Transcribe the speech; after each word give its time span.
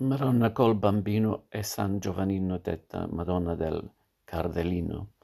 Madonna 0.00 0.52
col 0.52 0.76
Bambino 0.76 1.46
e 1.48 1.64
San 1.64 1.98
Giovannino 1.98 2.58
detta 2.58 3.08
Madonna 3.10 3.56
del 3.56 3.82
Cardellino. 4.22 5.14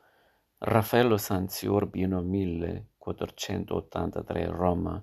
Raffaello 0.59 1.17
Sanzi 1.17 1.69
Urbino 1.69 2.21
1483 2.21 4.47
Roma 4.47 5.01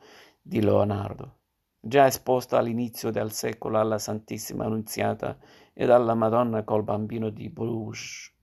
di 0.41 0.61
Leonardo, 0.61 1.37
già 1.79 2.05
esposta 2.05 2.57
all'inizio 2.57 3.11
del 3.11 3.31
secolo 3.31 3.79
alla 3.79 3.97
Santissima 3.97 4.65
Annunziata 4.65 5.37
e 5.73 5.85
alla 5.85 6.15
Madonna 6.15 6.63
col 6.63 6.83
bambino 6.83 7.29
di 7.29 7.49
Bruges 7.49 8.33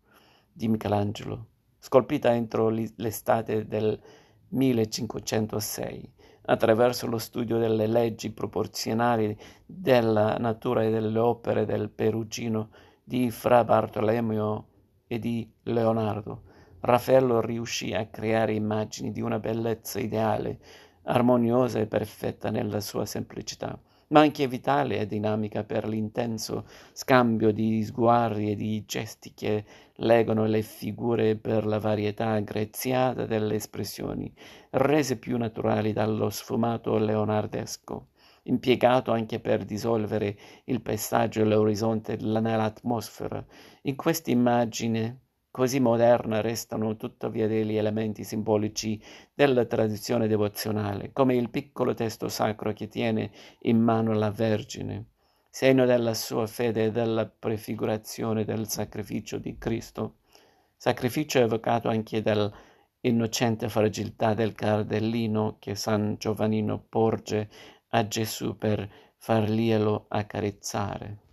di 0.53 0.69
Michelangelo, 0.69 1.47
scolpita 1.79 2.35
entro 2.35 2.69
l'estate 2.69 3.67
del 3.67 4.01
1506 4.49 6.15
attraverso 6.49 7.07
lo 7.07 7.19
studio 7.19 7.59
delle 7.59 7.87
leggi 7.87 8.31
proporzionali 8.31 9.37
della 9.65 10.37
natura 10.39 10.83
e 10.83 10.91
delle 10.91 11.19
opere 11.19 11.65
del 11.65 11.91
Perugino 11.91 12.71
di 13.05 13.31
Fra 13.31 13.65
Bartolomeo 13.65 14.67
e 15.07 15.19
di 15.19 15.51
Leonardo, 15.65 16.43
Raffaello 16.81 17.41
riuscì 17.41 17.93
a 17.93 18.07
creare 18.07 18.55
immagini 18.55 19.11
di 19.13 19.21
una 19.21 19.39
bellezza 19.39 19.99
ideale, 19.99 20.59
armoniosa 21.03 21.81
e 21.81 21.87
perfetta 21.87 22.51
nella 22.51 22.81
sua 22.81 23.05
semplicità 23.05 23.79
ma 24.09 24.21
anche 24.21 24.47
vitale 24.47 24.99
e 24.99 25.07
dinamica 25.07 25.65
per 25.65 25.87
l'intenso 25.87 26.67
scambio 26.93 27.53
di 27.53 27.83
sguardi 27.83 28.51
e 28.51 28.55
di 28.55 28.85
gesti 28.87 29.35
che 29.35 29.65
legano 29.97 30.47
le 30.47 30.63
figure 30.63 31.37
per 31.37 31.67
la 31.67 31.79
varietà 31.79 32.39
graziata 32.41 33.27
delle 33.27 33.57
espressioni, 33.57 34.33
rese 34.71 35.19
più 35.19 35.37
naturali 35.37 35.93
dallo 35.93 36.31
sfumato 36.31 36.97
leonardesco, 36.97 38.09
impiegato 38.45 39.13
anche 39.13 39.41
per 39.41 39.65
dissolvere 39.65 40.37
il 40.65 40.81
paesaggio 40.81 41.41
e 41.41 41.45
l'orizzonte 41.45 42.17
nell'atmosfera. 42.17 43.45
In 43.83 43.97
questa 43.97 44.31
immagine 44.31 45.21
così 45.51 45.81
moderna 45.81 46.41
restano 46.41 46.97
tuttavia 46.97 47.47
degli 47.47 47.77
elementi 47.77 48.25
simbolici 48.25 49.01
della 49.35 49.65
tradizione 49.65 50.29
devozionale, 50.29 51.13
come 51.13 51.35
il 51.35 51.51
piccolo 51.51 51.95
testo 51.95 52.29
sacro 52.29 52.73
che 52.73 52.89
tiene 52.89 53.31
in 53.63 53.81
mano 53.81 54.13
la 54.13 54.31
Vergine, 54.31 55.07
segno 55.51 55.87
della 55.87 56.15
sua 56.15 56.47
fede 56.47 56.85
e 56.85 56.91
della 56.91 57.27
prefigurazione 57.27 58.45
del 58.45 58.69
sacrificio 58.69 59.39
di 59.39 59.57
Cristo, 59.59 60.19
sacrificio 60.77 61.39
evocato 61.39 61.89
anche 61.89 62.23
dall'innocente 62.23 63.69
fragilità 63.69 64.35
del 64.35 64.53
cardellino 64.53 65.57
che 65.59 65.75
San 65.75 66.17
Giovannino 66.19 66.85
porge 66.89 67.49
a 67.89 68.07
Gesù 68.07 68.57
per 68.57 68.89
farglielo 69.17 70.07
accarezzare. 70.09 71.27